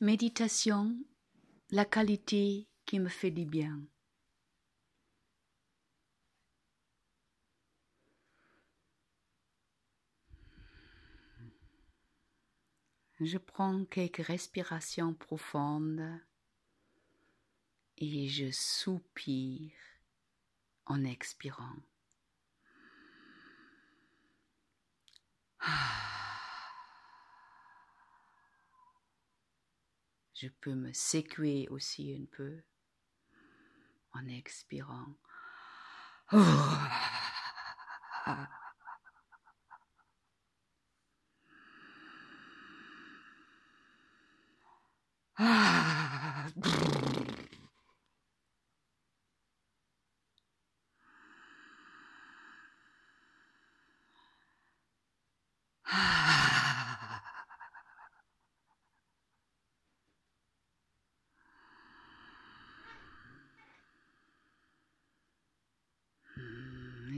Méditation, 0.00 0.98
la 1.70 1.84
qualité 1.84 2.68
qui 2.84 2.98
me 2.98 3.08
fait 3.08 3.30
du 3.30 3.44
bien. 3.44 3.80
Je 13.20 13.38
prends 13.38 13.84
quelques 13.84 14.26
respirations 14.26 15.14
profondes 15.14 16.20
et 17.96 18.28
je 18.28 18.50
soupire 18.50 19.72
en 20.86 21.04
expirant. 21.04 21.76
Je 30.34 30.48
peux 30.60 30.74
me 30.74 30.92
secouer 30.92 31.68
aussi 31.70 32.12
un 32.20 32.24
peu 32.36 32.62
en 34.12 34.26
expirant. 34.26 35.16
Et 36.32 36.36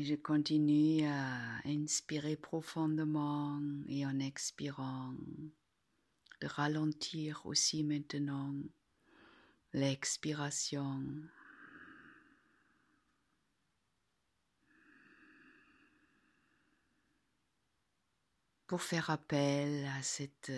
je 0.07 0.15
continue 0.15 1.05
à 1.05 1.61
inspirer 1.65 2.37
profondément 2.37 3.61
et 3.89 4.07
en 4.07 4.21
expirant, 4.21 5.15
de 6.41 6.47
ralentir 6.47 7.45
aussi 7.45 7.83
maintenant 7.83 8.55
l'expiration. 9.73 11.03
Pour 18.69 18.83
faire 18.83 19.11
appel 19.11 19.87
à 19.87 20.03
cette, 20.03 20.53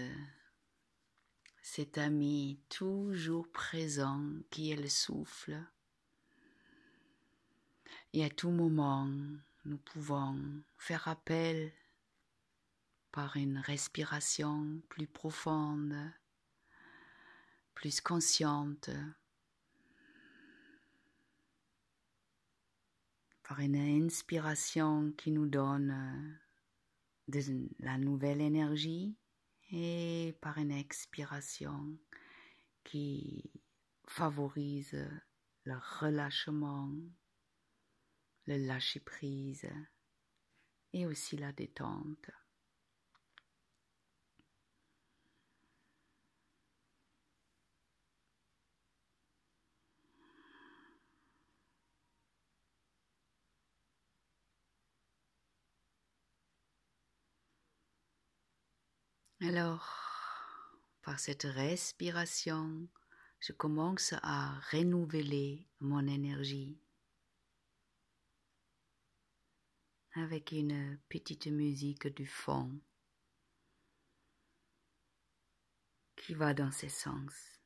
cet 1.63 1.97
ami 1.97 2.61
toujours 2.69 3.49
présent 3.49 4.23
qui 4.51 4.73
est 4.73 4.77
le 4.77 4.91
souffle 4.91 5.59
et 8.13 8.25
à 8.25 8.31
tout 8.31 8.51
moment, 8.51 9.09
nous 9.65 9.79
pouvons 9.79 10.37
faire 10.79 11.09
appel 11.09 11.73
par 13.13 13.37
une 13.37 13.59
respiration 13.59 14.81
plus 14.89 15.07
profonde, 15.07 15.97
plus 17.75 18.01
consciente, 18.01 18.91
par 23.49 23.61
une 23.61 23.77
inspiration 23.77 25.13
qui 25.17 25.31
nous 25.31 25.47
donne 25.47 26.39
de 27.29 27.41
la 27.81 27.99
nouvelle 27.99 28.41
énergie 28.41 29.17
et 29.71 30.37
par 30.41 30.59
une 30.59 30.73
expiration 30.73 31.97
qui 32.85 33.51
favorise 34.07 35.07
le 35.65 35.75
relâchement 36.01 36.91
le 38.49 38.57
lâcher 38.57 39.01
prise 39.01 39.69
et 40.95 41.05
aussi 41.05 41.37
la 41.37 41.53
détente. 41.53 42.31
Alors, 59.43 59.87
par 61.03 61.21
cette 61.21 61.43
respiration, 61.43 62.89
je 63.41 63.53
commence 63.53 64.15
à 64.23 64.59
renouveler 64.73 65.69
mon 65.81 66.07
énergie. 66.07 66.81
Avec 70.19 70.53
une 70.53 70.99
petite 71.09 71.47
musique 71.47 72.09
du 72.09 72.27
fond 72.27 72.71
qui 76.17 76.35
va 76.35 76.53
dans 76.55 76.71
ce 76.73 76.89
sens. 76.89 77.59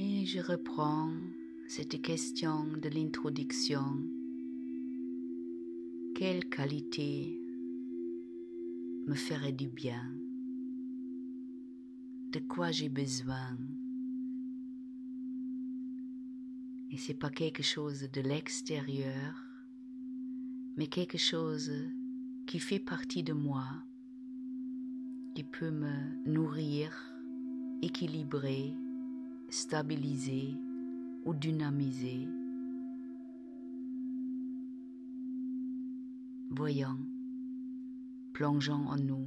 Et 0.00 0.17
je 0.28 0.40
reprends 0.40 1.10
cette 1.66 2.02
question 2.02 2.64
de 2.82 2.90
l'introduction. 2.90 3.96
Quelle 6.14 6.46
qualité 6.50 7.40
me 9.06 9.14
ferait 9.14 9.54
du 9.54 9.68
bien? 9.68 10.14
De 12.32 12.40
quoi 12.40 12.70
j'ai 12.72 12.90
besoin? 12.90 13.56
Et 16.90 16.98
c'est 16.98 17.18
pas 17.18 17.30
quelque 17.30 17.62
chose 17.62 18.10
de 18.12 18.20
l'extérieur, 18.20 19.34
mais 20.76 20.88
quelque 20.88 21.16
chose 21.16 21.72
qui 22.46 22.58
fait 22.58 22.80
partie 22.80 23.22
de 23.22 23.32
moi, 23.32 23.66
qui 25.34 25.44
peut 25.44 25.70
me 25.70 26.28
nourrir, 26.30 26.92
équilibrer 27.80 28.74
stabiliser 29.48 30.56
ou 31.24 31.34
dynamiser. 31.34 32.28
Voyons, 36.50 36.98
plongeons 38.32 38.86
en 38.88 38.96
nous. 38.96 39.26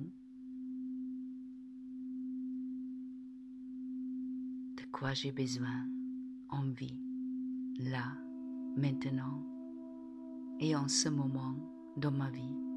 De 4.77 4.83
quoi 4.91 5.13
j'ai 5.13 5.31
besoin, 5.31 5.87
envie, 6.49 6.99
là, 7.79 8.17
maintenant 8.75 9.45
et 10.59 10.75
en 10.75 10.87
ce 10.87 11.09
moment 11.09 11.55
dans 11.97 12.11
ma 12.11 12.29
vie. 12.29 12.70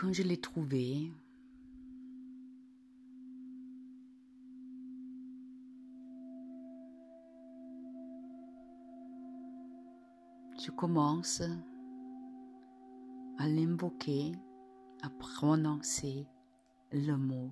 Quand 0.00 0.14
je 0.14 0.22
l'ai 0.22 0.38
trouvé, 0.38 1.12
je 10.58 10.70
commence 10.70 11.42
à 13.36 13.46
l'invoquer, 13.46 14.32
à 15.02 15.10
prononcer 15.10 16.26
le 16.92 17.16
mot. 17.18 17.50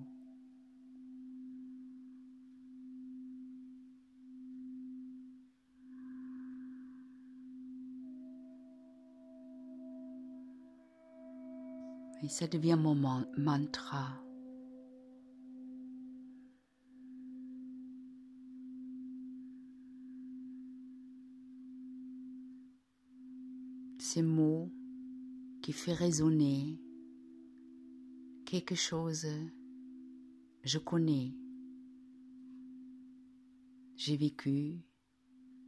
Et 12.21 12.27
ça 12.27 12.47
devient 12.47 12.77
mon 12.79 12.95
mantra. 13.37 14.21
Ces 23.99 24.21
mots 24.21 24.71
qui 25.61 25.71
fait 25.71 25.93
résonner 25.93 26.79
quelque 28.45 28.75
chose 28.75 29.27
je 30.63 30.77
connais. 30.77 31.33
J'ai 33.95 34.17
vécu, 34.17 34.81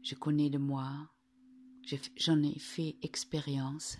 je 0.03 0.15
connais 0.15 0.49
de 0.49 0.57
moi, 0.57 1.09
j'en 2.17 2.41
ai 2.43 2.57
fait 2.59 2.95
expérience. 3.01 3.97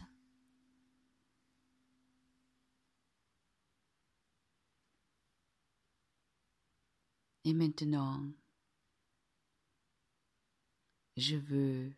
Et 7.43 7.53
maintenant, 7.53 8.23
je 11.17 11.35
veux 11.35 11.91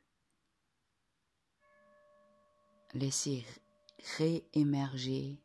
laisser 2.93 3.45
réémerger 4.17 5.41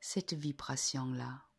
cette 0.00 0.34
vibration-là. 0.34 1.49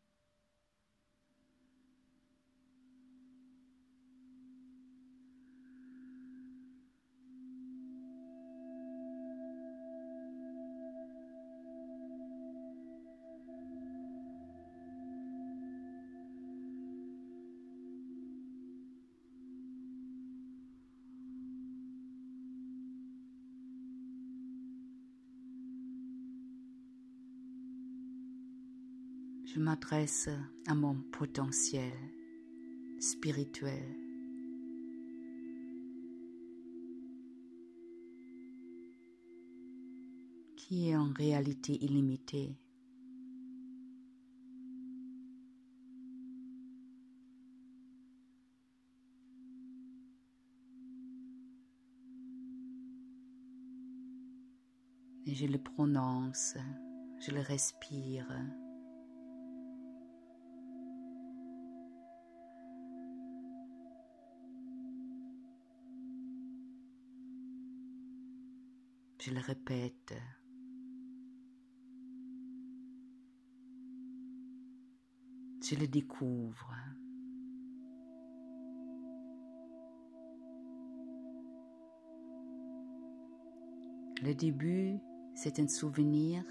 Je 29.53 29.59
m'adresse 29.59 30.29
à 30.67 30.75
mon 30.75 30.95
potentiel 31.11 31.91
spirituel. 32.99 33.97
qui 40.55 40.89
est 40.89 40.95
en 40.95 41.11
réalité 41.11 41.83
illimité. 41.83 42.55
Et 55.25 55.35
je 55.35 55.45
le 55.45 55.57
prononce, 55.57 56.55
je 57.19 57.31
le 57.31 57.41
respire. 57.41 58.25
Je 69.23 69.29
le 69.29 69.39
répète. 69.39 70.15
Je 75.61 75.75
le 75.75 75.87
découvre. 75.87 76.73
Le 84.23 84.33
début, 84.33 84.99
c'est 85.35 85.59
un 85.59 85.67
souvenir, 85.67 86.43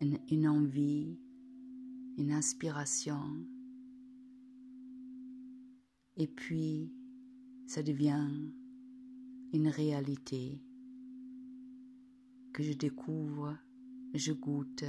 une, 0.00 0.48
envie, 0.48 1.20
une 2.16 2.32
inspiration. 2.32 3.20
Et 6.16 6.26
puis, 6.26 6.90
ça 7.66 7.82
devient 7.82 8.30
une 9.52 9.68
réalité 9.68 10.62
que 12.58 12.64
je 12.64 12.72
découvre, 12.72 13.56
je 14.14 14.32
goûte. 14.32 14.82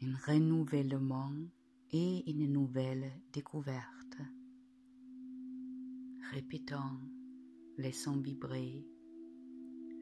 Un 0.00 0.16
renouvellement 0.26 1.30
et 1.92 2.28
une 2.28 2.52
nouvelle 2.52 3.12
découverte. 3.32 4.18
Répétons, 6.32 6.98
laissons 7.78 8.16
vibrer, 8.16 8.84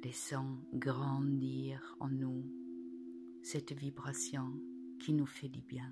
laissons 0.02 0.56
grandir 0.72 1.96
en 2.00 2.08
nous 2.08 2.46
cette 3.42 3.72
vibration 3.72 4.69
qui 5.00 5.12
nous 5.14 5.26
fait 5.26 5.48
du 5.48 5.62
bien. 5.62 5.90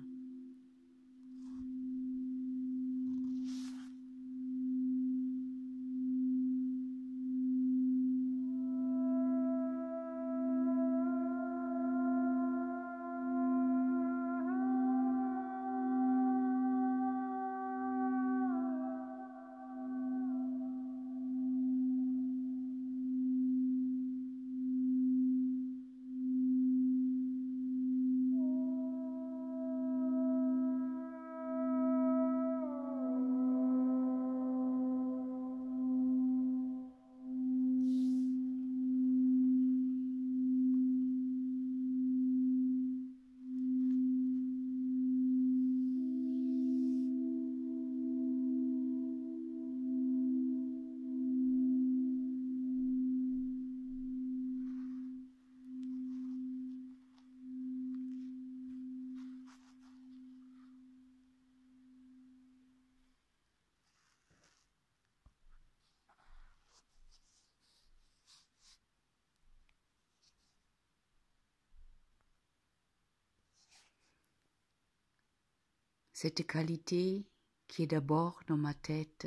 Cette 76.21 76.45
qualité 76.45 77.25
qui 77.69 77.83
est 77.83 77.87
d'abord 77.87 78.41
dans 78.45 78.57
ma 78.57 78.73
tête, 78.73 79.25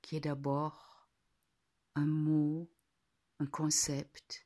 qui 0.00 0.16
est 0.16 0.20
d'abord 0.20 1.08
un 1.94 2.06
mot, 2.06 2.68
un 3.38 3.46
concept, 3.46 4.44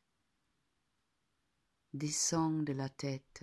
descend 1.94 2.66
de 2.66 2.74
la 2.74 2.90
tête 2.90 3.42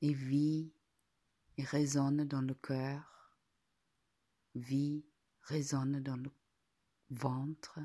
et 0.00 0.12
vit 0.12 0.74
et 1.56 1.62
résonne 1.62 2.24
dans 2.24 2.42
le 2.42 2.54
cœur, 2.54 3.38
vit, 4.56 5.06
résonne 5.42 6.00
dans 6.00 6.16
le 6.16 6.32
ventre. 7.10 7.78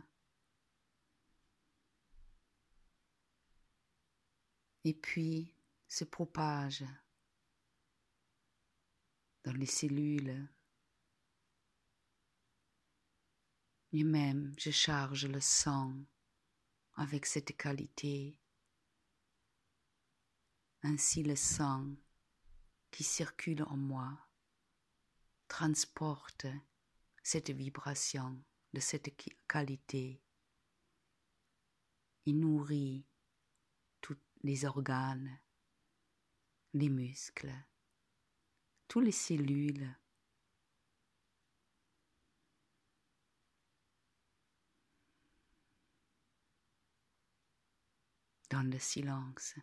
Et 4.84 4.96
puis 4.96 5.54
se 5.92 6.06
propage 6.06 6.86
dans 9.44 9.52
les 9.52 9.66
cellules. 9.66 10.48
Et 13.92 14.06
même 14.06 14.54
je 14.58 14.72
charge 14.72 15.26
le 15.26 15.42
sang 15.42 15.94
avec 16.94 17.26
cette 17.26 17.58
qualité. 17.58 18.40
Ainsi 20.82 21.24
le 21.24 21.36
sang 21.36 21.86
qui 22.90 23.04
circule 23.04 23.64
en 23.64 23.76
moi 23.76 24.18
transporte 25.50 26.48
cette 27.22 27.50
vibration 27.50 28.42
de 28.72 28.80
cette 28.80 29.14
qualité. 29.46 30.24
Il 32.24 32.40
nourrit 32.40 33.06
tous 34.00 34.18
les 34.44 34.64
organes, 34.64 35.41
les 36.74 36.90
muscles, 36.90 37.54
toutes 38.88 39.06
les 39.06 39.12
cellules. 39.12 39.96
Dans 48.50 48.64
le 48.64 48.80
silence. 48.80 49.56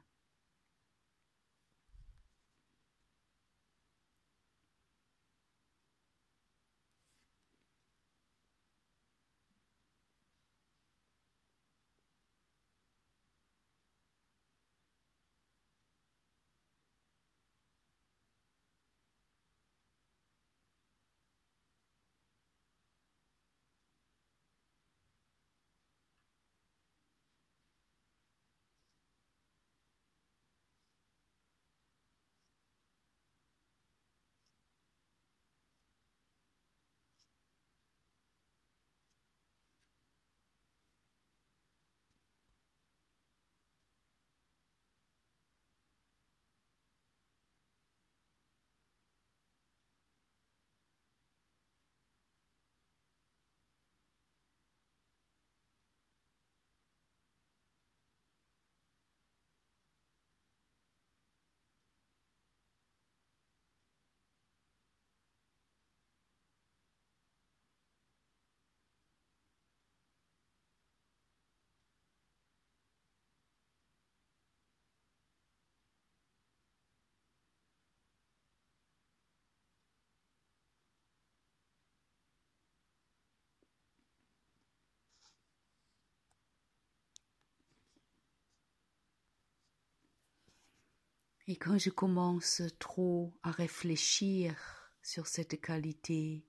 Et 91.50 91.56
quand 91.56 91.78
je 91.78 91.88
commence 91.88 92.60
trop 92.78 93.32
à 93.42 93.50
réfléchir 93.50 94.92
sur 95.02 95.26
cette 95.26 95.58
qualité, 95.62 96.46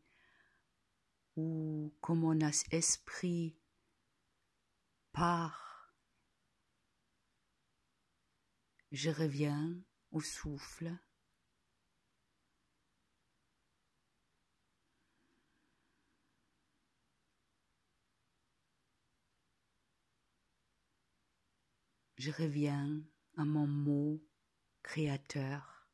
ou 1.38 1.96
comme 2.02 2.20
mon 2.20 2.38
esprit 2.72 3.58
part, 5.14 5.96
je 8.92 9.10
reviens 9.10 9.74
au 10.12 10.20
souffle. 10.20 10.94
Je 22.18 22.32
reviens 22.32 23.02
à 23.38 23.46
mon 23.46 23.66
mot 23.66 24.22
créateur. 24.84 25.88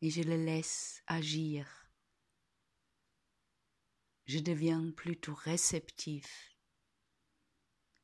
Et 0.00 0.10
je 0.10 0.22
le 0.22 0.36
laisse 0.36 1.02
agir. 1.06 1.66
Je 4.26 4.38
deviens 4.38 4.90
plutôt 4.90 5.34
réceptif 5.34 6.54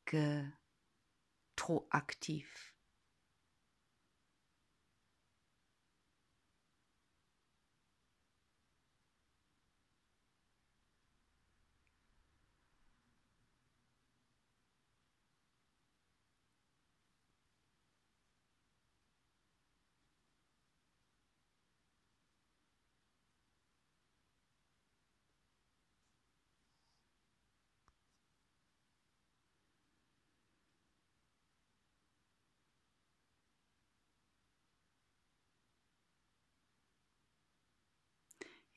que 0.07 0.43
trop 1.57 1.87
actif. 1.91 2.70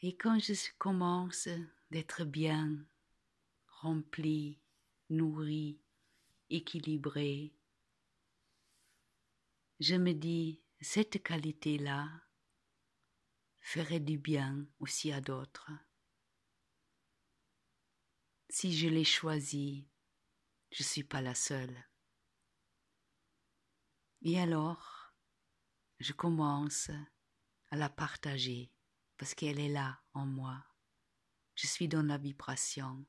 Et 0.06 0.18
quand 0.18 0.38
je 0.38 0.54
commence 0.78 1.48
d'être 1.90 2.26
bien, 2.26 2.86
rempli, 3.68 4.60
nourri, 5.10 5.80
équilibré, 6.50 7.56
je 9.80 9.96
me 9.96 10.12
dis, 10.12 10.62
cette 10.82 11.24
qualité-là 11.24 12.10
ferait 13.62 14.02
du 14.02 14.18
bien 14.18 14.68
aussi 14.82 15.14
à 15.14 15.22
d'autres. 15.22 15.72
Si 18.50 18.78
je 18.78 18.90
l'ai 18.90 19.06
choisie, 19.06 19.88
je 20.72 20.84
ne 20.84 20.88
suis 20.88 21.06
pas 21.06 21.22
la 21.22 21.34
seule. 21.34 21.82
Et 24.22 24.38
alors, 24.38 25.14
je 26.02 26.12
commence 26.12 26.92
à 27.70 27.78
la 27.78 27.88
partager 27.88 28.70
parce 29.18 29.34
qu'elle 29.36 29.60
est 29.60 29.70
là 29.70 30.00
en 30.14 30.26
moi. 30.26 30.64
Je 31.56 31.68
suis 31.68 31.88
dans 31.88 32.04
la 32.04 32.18
vibration. 32.18 33.06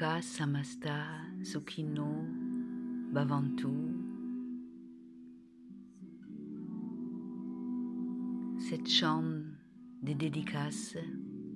Samasta 0.00 1.06
Sukino 1.42 2.24
Bhavantu. 3.12 3.66
Cette 8.60 8.88
chambre 8.88 9.42
de 10.02 10.12
dédicace, 10.12 10.96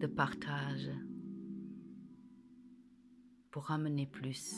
de 0.00 0.06
partage, 0.08 0.90
pour 3.52 3.70
amener 3.70 4.06
plus 4.06 4.52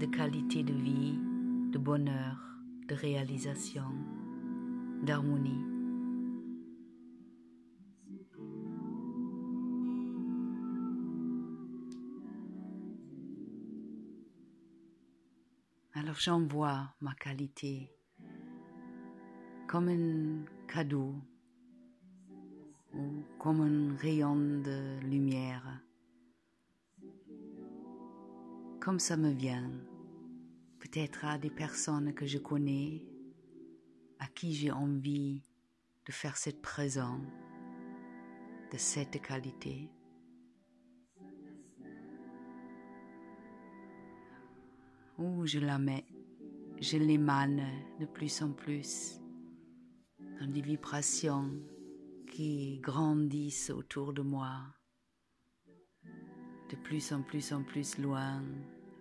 de 0.00 0.06
qualité 0.06 0.62
de 0.62 0.72
vie, 0.72 1.18
de 1.72 1.78
bonheur, 1.78 2.38
de 2.88 2.94
réalisation, 2.94 3.92
d'harmonie. 5.02 5.75
J'envoie 16.18 16.94
ma 17.00 17.14
qualité 17.14 17.90
comme 19.66 19.88
un 19.88 20.44
cadeau 20.68 21.14
ou 22.94 23.22
comme 23.38 23.60
un 23.60 23.96
rayon 23.96 24.36
de 24.36 25.00
lumière, 25.00 25.82
comme 28.80 29.00
ça 29.00 29.16
me 29.16 29.30
vient, 29.30 29.70
peut-être 30.78 31.24
à 31.24 31.38
des 31.38 31.50
personnes 31.50 32.14
que 32.14 32.26
je 32.26 32.38
connais, 32.38 33.02
à 34.20 34.28
qui 34.28 34.54
j'ai 34.54 34.70
envie 34.70 35.42
de 36.06 36.12
faire 36.12 36.36
cette 36.36 36.62
présent 36.62 37.20
de 38.72 38.78
cette 38.78 39.20
qualité. 39.20 39.90
Où 45.18 45.46
je 45.46 45.58
la 45.58 45.78
mets, 45.78 46.04
je 46.78 46.98
l'émane 46.98 47.62
de 47.98 48.04
plus 48.04 48.42
en 48.42 48.52
plus 48.52 49.18
dans 50.38 50.46
des 50.46 50.60
vibrations 50.60 51.50
qui 52.30 52.80
grandissent 52.80 53.70
autour 53.70 54.12
de 54.12 54.20
moi, 54.20 54.60
de 56.04 56.76
plus 56.84 57.12
en 57.12 57.22
plus 57.22 57.52
en 57.52 57.62
plus 57.62 57.96
loin, 57.98 58.42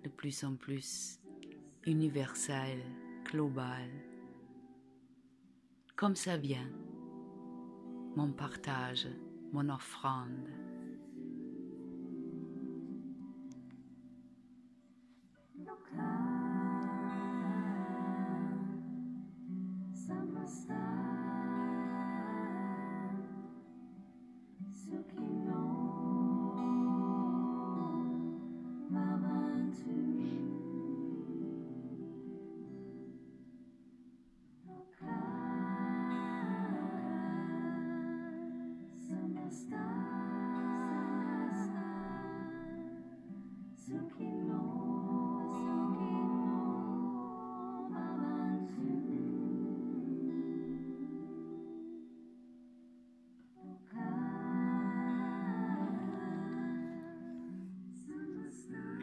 de 0.04 0.10
plus 0.10 0.46
en 0.46 0.56
plus 0.56 1.20
universel, 1.86 2.80
global. 3.26 3.90
Comme 5.98 6.16
ça 6.16 6.38
vient, 6.38 6.70
mon 8.16 8.32
partage, 8.32 9.08
mon 9.52 9.68
offrande. 9.70 10.50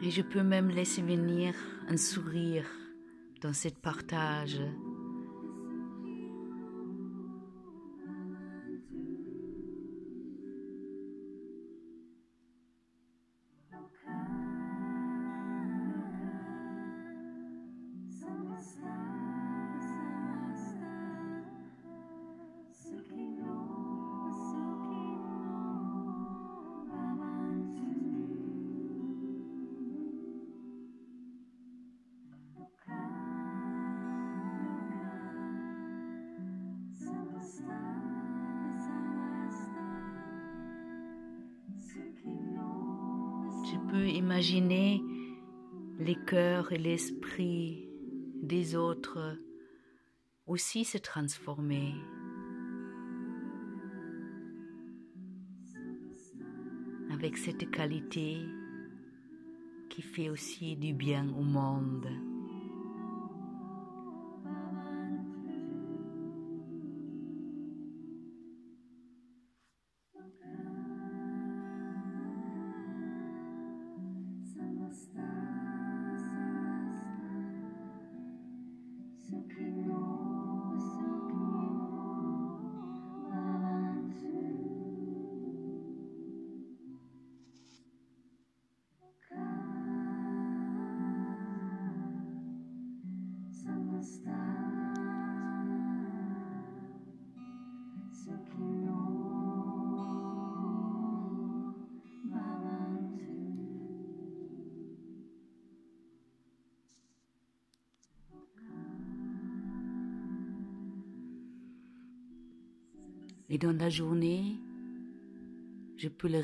Et 0.05 0.11
je 0.11 0.21
peux 0.21 0.43
même 0.43 0.69
laisser 0.69 1.01
venir 1.01 1.55
un 1.87 1.95
sourire 1.95 2.65
dans 3.41 3.53
cette 3.53 3.79
partage. 3.79 4.59
Je 43.93 43.99
peux 43.99 44.07
imaginer 44.07 45.03
les 45.99 46.15
cœurs 46.15 46.71
et 46.71 46.79
l'esprit 46.79 47.87
des 48.41 48.75
autres 48.75 49.37
aussi 50.47 50.83
se 50.83 50.97
transformer. 50.97 51.93
Avec 57.11 57.37
cette 57.37 57.69
qualité 57.69 58.37
qui 59.89 60.01
fait 60.01 60.29
aussi 60.29 60.75
du 60.75 60.93
bien 60.93 61.27
au 61.37 61.43
monde. 61.43 62.07
Et 113.49 113.57
dans 113.57 113.75
la 113.77 113.89
journée, 113.89 114.57
je 115.97 116.07
peux 116.07 116.27
le 116.27 116.41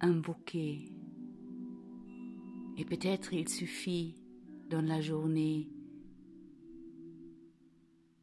réinvoquer. 0.00 0.92
Et 2.78 2.84
peut-être 2.84 3.32
il 3.32 3.48
suffit 3.48 4.14
dans 4.70 4.82
la 4.82 5.00
journée 5.00 5.68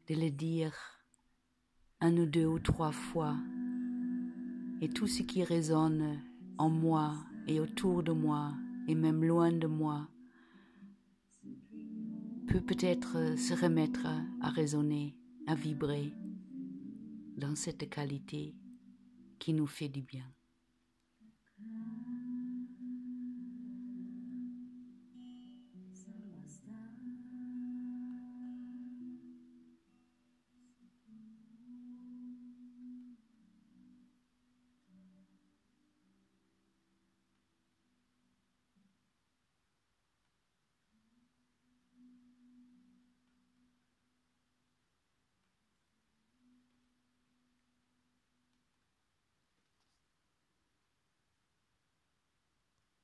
de 0.07 0.15
le 0.15 0.29
dire 0.29 0.73
un 2.01 2.17
ou 2.17 2.25
deux 2.25 2.45
ou 2.45 2.59
trois 2.59 2.91
fois. 2.91 3.35
Et 4.81 4.89
tout 4.89 5.07
ce 5.07 5.23
qui 5.23 5.43
résonne 5.43 6.19
en 6.57 6.69
moi 6.69 7.15
et 7.47 7.59
autour 7.59 8.03
de 8.03 8.11
moi 8.11 8.53
et 8.87 8.95
même 8.95 9.23
loin 9.23 9.51
de 9.51 9.67
moi 9.67 10.07
peut 12.47 12.61
peut-être 12.61 13.37
se 13.37 13.53
remettre 13.53 14.05
à 14.41 14.49
résonner, 14.49 15.15
à 15.47 15.55
vibrer 15.55 16.13
dans 17.37 17.55
cette 17.55 17.89
qualité 17.89 18.55
qui 19.39 19.53
nous 19.53 19.67
fait 19.67 19.89
du 19.89 20.01
bien. 20.01 20.25